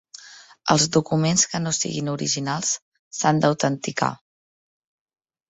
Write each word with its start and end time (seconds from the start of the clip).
Els 0.75 0.85
documents 0.95 1.43
que 1.51 1.61
no 1.65 1.73
siguin 1.79 2.09
originals 2.15 2.73
s'han 3.19 3.45
d'autenticar. 3.45 4.11